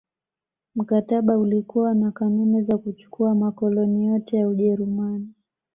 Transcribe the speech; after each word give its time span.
Mkataba 0.75 1.37
ulikuwa 1.37 1.93
na 1.93 2.11
kanuni 2.11 2.61
za 2.63 2.77
kuchukua 2.77 3.35
makoloni 3.35 4.05
yote 4.05 4.37
ya 4.37 4.47
Ujerumani 4.47 5.33